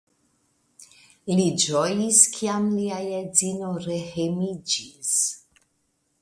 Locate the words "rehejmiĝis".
3.85-5.13